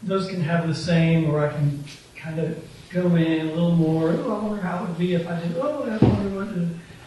[0.03, 1.83] Those can have the same, or I can
[2.17, 2.59] kind of
[2.91, 4.11] go in a little more.
[4.11, 5.57] Oh, I wonder how it would be if I did.
[5.57, 6.55] Oh, I wonder what.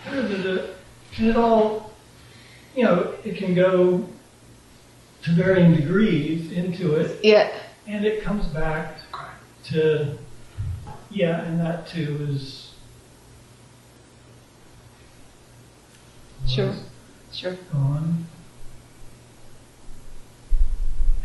[0.05, 0.63] Da, da, da.
[1.17, 1.93] and it all,
[2.75, 4.07] you know, it can go
[5.23, 7.51] to varying degrees into it, Yeah.
[7.87, 8.99] and it comes back
[9.65, 10.17] to,
[11.09, 12.73] yeah, and that too is.
[16.47, 16.75] Sure.
[17.33, 17.57] Sure.
[17.73, 18.27] Gone.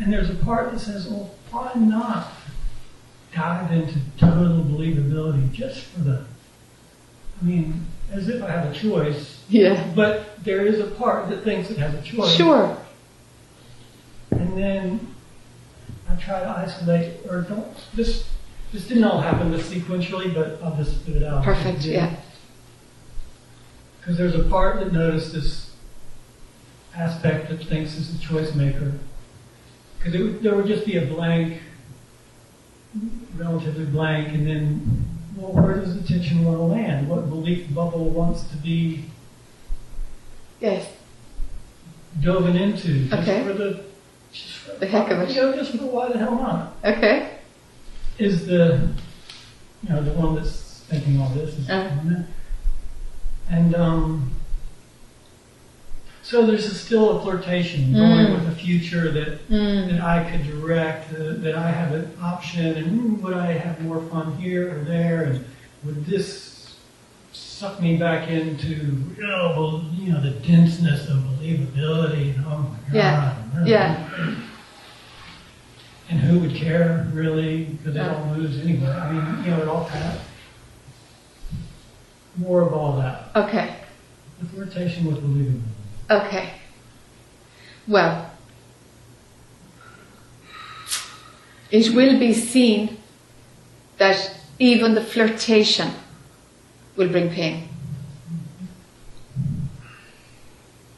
[0.00, 2.32] And there's a part that says, well, why not
[3.34, 6.24] dive into total believability just for the,
[7.40, 9.92] I mean, as if I have a choice, Yeah.
[9.94, 12.34] but there is a part that thinks it has a choice.
[12.34, 12.76] Sure.
[14.30, 15.14] And then
[16.08, 18.26] I try to isolate, or don't, this,
[18.72, 21.44] this didn't all happen this sequentially, but I'll just spit it out.
[21.44, 21.84] Perfect.
[21.84, 22.16] Yeah.
[24.00, 25.74] Because there's a part that noticed this
[26.96, 28.92] aspect that thinks it's a choice maker.
[30.02, 31.60] Because there would just be a blank,
[33.36, 37.08] relatively blank, and then, well, where does attention want to land?
[37.08, 39.04] What belief bubble wants to be
[40.58, 40.88] Yes.
[42.22, 43.08] dove into?
[43.08, 43.44] Just Okay.
[43.44, 43.84] for the,
[44.32, 45.30] just for The heck of it.
[45.30, 46.76] You know, just for why the hell not?
[46.82, 47.32] Okay.
[48.18, 48.88] Is the,
[49.82, 52.24] you know, the one that's thinking all this is Uh.
[53.50, 54.30] And um,
[56.30, 58.34] so there's a, still a flirtation going Mm.
[58.34, 59.90] with a future that, Mm.
[59.90, 64.00] that I could direct, uh, that I have an option, and would I have more
[64.02, 65.44] fun here or there, and
[65.82, 66.76] would this
[67.32, 72.36] suck me back into, you know, you know the denseness of believability?
[72.36, 72.94] And, oh my God.
[72.94, 73.34] Yeah.
[73.56, 73.70] really?
[73.72, 74.34] Yeah.
[76.10, 77.64] And who would care, really?
[77.64, 78.88] Because it all moves anyway.
[78.88, 80.20] I mean, you know, it all has
[82.36, 83.30] more of all that.
[83.34, 83.74] Okay.
[84.40, 85.62] The flirtation with believability.
[86.10, 86.54] Okay.
[87.86, 88.30] Well,
[91.70, 92.98] it will be seen
[93.98, 95.92] that even the flirtation
[96.96, 97.68] will bring pain.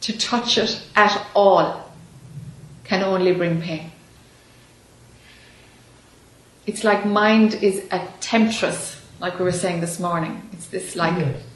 [0.01, 1.93] To touch it at all
[2.85, 3.93] can only bring pain.
[6.67, 10.49] It's like mind is a temptress, like we were saying this morning.
[10.53, 11.52] It's this like Yes.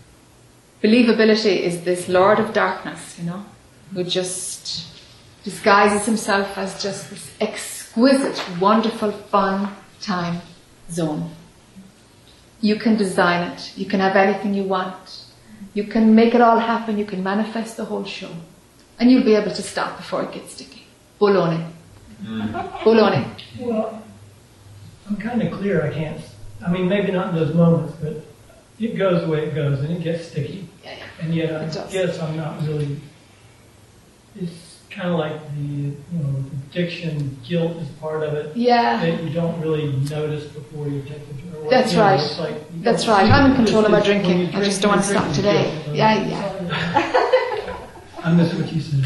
[0.87, 3.45] Believability is this lord of darkness, you know,
[3.93, 4.87] who just
[5.43, 9.69] disguises himself as just this exquisite, wonderful, fun
[10.01, 10.41] time
[10.91, 11.31] zone.
[12.61, 13.73] You can design it.
[13.77, 15.25] You can have anything you want.
[15.75, 16.99] You can make it all happen.
[16.99, 18.31] You can manifest the whole show.
[18.99, 20.85] And you'll be able to stop before it gets sticky.
[21.21, 21.63] Baloney.
[22.23, 22.53] Mm.
[22.85, 23.27] Baloney.
[23.61, 24.03] Well,
[25.07, 25.85] I'm kind of clear.
[25.87, 26.21] I can't.
[26.67, 28.25] I mean, maybe not in those moments, but
[28.81, 30.66] it goes the way it goes, and it gets sticky.
[30.87, 31.25] Yeah, yeah.
[31.25, 33.01] And yet, I guess I'm not really.
[34.41, 39.01] It's kind of like the you know addiction, guilt is part of it Yeah.
[39.01, 41.71] that you don't really notice before you take the drug.
[41.71, 42.37] That's you know, right.
[42.39, 43.31] like That's right.
[43.31, 44.53] I'm in control of my It's just when drinking.
[44.55, 45.71] you I just don't want to stop today.
[45.85, 47.77] drink, Yeah, yeah.
[48.23, 49.05] I missed what you said.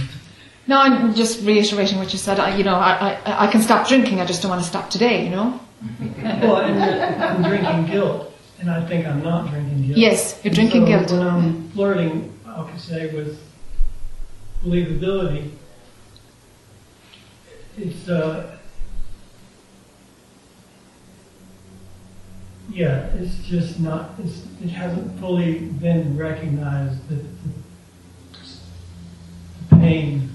[0.67, 2.39] No, I'm just reiterating what you said.
[2.39, 4.21] I, you know, I, I, I can stop drinking.
[4.21, 5.25] I just don't want to stop today.
[5.25, 5.61] You know.
[6.23, 8.30] Well, and I'm drinking guilt,
[8.61, 9.99] and I think I'm not drinking guilt.
[9.99, 11.11] Yes, you're drinking so guilt.
[11.11, 13.41] When I'm flirting, I could say with
[14.65, 15.51] believability,
[17.79, 18.57] it's uh,
[22.71, 24.11] yeah, it's just not.
[24.23, 28.41] It's, it hasn't fully been recognized that the,
[29.71, 30.31] the pain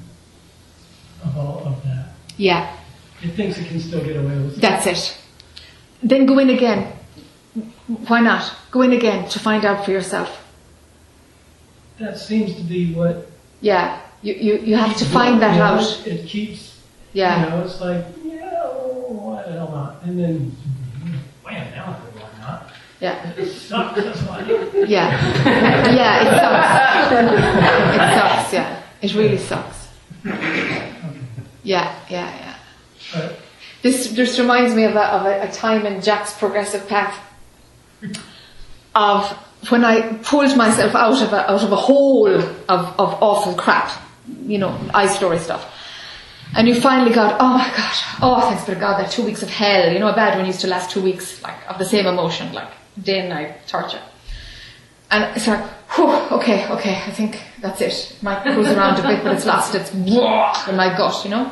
[1.24, 2.10] of all of that.
[2.38, 2.76] Yeah,
[3.24, 4.62] It thinks it can still get away with it.
[4.62, 5.18] that's it.
[6.04, 6.92] Then go in again.
[7.88, 8.54] Why not?
[8.72, 10.44] Go in again to find out for yourself.
[12.00, 13.30] That seems to be what
[13.62, 16.08] Yeah, you, you, you have to find that know, out.
[16.08, 16.82] It keeps,
[17.14, 17.44] Yeah.
[17.44, 20.04] you know, it's like, yeah, why the hell not?
[20.04, 20.56] And then,
[21.44, 22.70] wham, now why not.
[23.00, 24.42] Yeah, It sucks, that's why.
[24.88, 25.12] yeah,
[25.94, 26.22] yeah.
[26.22, 27.96] It sucks.
[27.96, 28.54] it sucks.
[28.54, 29.88] Yeah, it really sucks.
[31.64, 32.56] Yeah, yeah, yeah.
[33.14, 33.40] But
[33.84, 37.18] This just reminds me of a, of a, a time in Jack's progressive path
[38.94, 39.32] of
[39.70, 43.92] when I pulled myself out of a, out of a hole of, of awful crap,
[44.46, 45.72] you know, I story stuff.
[46.56, 49.50] And you finally got, oh my god, oh thanks to God, that two weeks of
[49.50, 52.06] hell, you know, a bad one used to last two weeks, like, of the same
[52.06, 52.70] emotion, like,
[53.02, 54.02] day and night torture.
[55.12, 55.64] And it's like,
[55.96, 58.18] whew, okay, okay, I think that's it.
[58.22, 61.52] Might cruise around a bit, but it's lost its in my gut, you know?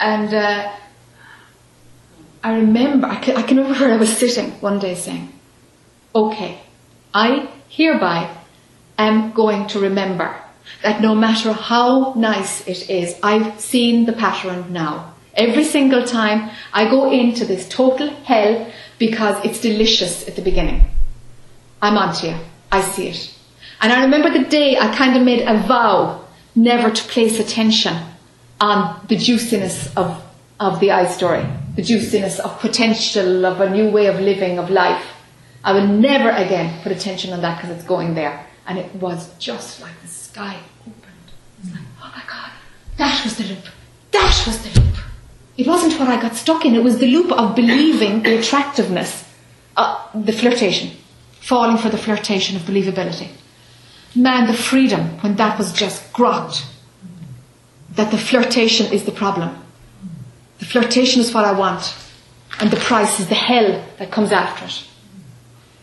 [0.00, 0.72] And uh,
[2.42, 5.32] I remember, I can, I can remember where I was sitting one day saying,
[6.14, 6.60] okay,
[7.14, 8.28] I hereby
[8.98, 10.34] am going to remember
[10.82, 15.14] that no matter how nice it is, I've seen the pattern now.
[15.34, 20.84] Every single time I go into this total hell because it's delicious at the beginning.
[21.80, 22.36] I'm on onto you.
[22.70, 23.34] I see it.
[23.80, 26.24] And I remember the day I kind of made a vow
[26.54, 27.96] never to place attention
[28.60, 30.22] on the juiciness of,
[30.62, 31.44] of the I story.
[31.74, 35.04] the juiciness of potential, of a new way of living, of life.
[35.64, 38.46] I will never again put attention on that because it's going there.
[38.66, 41.28] And it was just like the sky opened.
[41.62, 42.50] It's like, oh my God,
[42.98, 43.64] that was the loop.
[44.12, 44.96] That was the loop.
[45.56, 46.74] It wasn't what I got stuck in.
[46.74, 49.24] It was the loop of believing the attractiveness,
[49.76, 50.90] uh, the flirtation,
[51.40, 53.28] falling for the flirtation of believability.
[54.14, 56.66] Man, the freedom when that was just grokked.
[57.96, 59.61] That the flirtation is the problem.
[60.62, 61.92] The flirtation is what I want.
[62.60, 64.86] And the price is the hell that comes after it.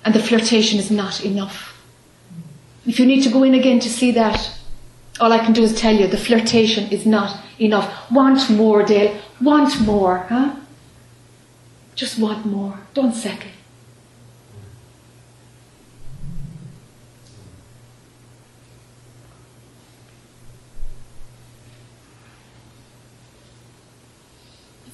[0.06, 1.78] And the flirtation is not enough.
[2.86, 4.58] If you need to go in again to see that,
[5.20, 8.10] all I can do is tell you the flirtation is not enough.
[8.10, 9.20] Want more, Dale.
[9.42, 10.56] Want more, huh?
[11.96, 12.80] Just want more.
[12.94, 13.52] Don't settle.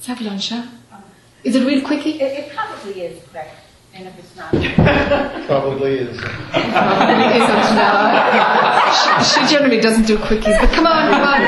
[0.06, 0.62] Let's have lunch, huh?
[1.42, 2.20] Is it real quickie?
[2.20, 3.48] It, it probably is quick,
[3.92, 4.52] and if it's not,
[5.48, 6.20] Probably is.
[6.20, 7.90] Probably isn't, no.
[8.94, 11.42] She, she generally doesn't do quickies, but come on, come on.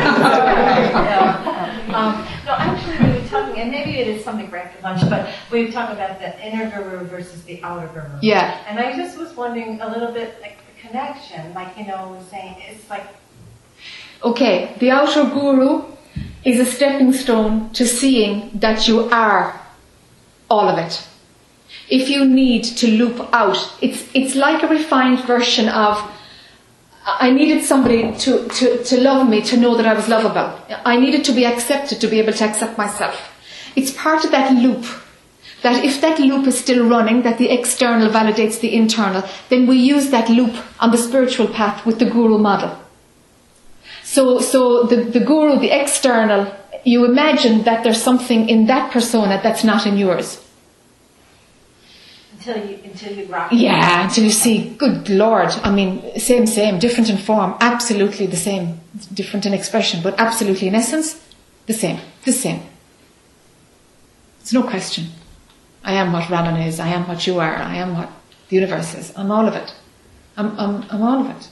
[1.95, 5.33] um, no, actually, we were talking, and maybe it is something for after lunch, but
[5.53, 8.19] we were talking about the inner guru versus the outer guru.
[8.23, 8.61] Yeah.
[8.67, 12.27] And I just was wondering a little bit, like the connection, like you know, was
[12.27, 13.07] saying it's like
[14.25, 15.85] Okay, the outer guru
[16.49, 19.61] is a stepping stone to seeing that you are
[20.49, 21.07] all of it.
[21.91, 26.01] If you need to loop out, it's, it's like a refined version of
[27.05, 30.59] I needed somebody to, to, to love me, to know that I was lovable.
[30.85, 33.35] I needed to be accepted to be able to accept myself.
[33.77, 34.85] It's part of that loop.
[35.63, 39.77] That if that loop is still running, that the external validates the internal, then we
[39.77, 42.79] use that loop on the spiritual path with the guru model.
[44.15, 46.51] So, so the, the guru, the external,
[46.85, 50.41] you imagine that there's something in that persona that's not in yours.
[52.33, 53.49] until you until you grok.
[53.53, 58.37] Yeah, until you see, good lord, I mean, same, same, different in form, absolutely the
[58.37, 58.81] same.
[59.13, 61.23] Different in expression, but absolutely in essence,
[61.67, 62.63] the same, the same.
[64.41, 65.05] It's no question.
[65.85, 68.11] I am what Rannon is, I am what you are, I am what
[68.49, 69.13] the universe is.
[69.17, 69.75] I'm all of it.
[70.39, 71.51] I'm, I'm, I'm all of it.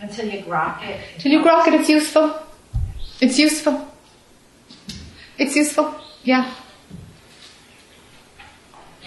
[0.00, 1.00] Until you grok it.
[1.14, 2.34] Until you grok it, it's useful.
[3.20, 3.86] It's useful.
[5.38, 5.94] It's useful.
[6.24, 6.52] Yeah.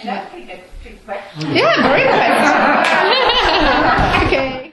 [0.00, 1.20] And that's pretty good, pretty quick.
[1.38, 2.02] Yeah, very
[4.22, 4.28] good.
[4.32, 4.63] okay.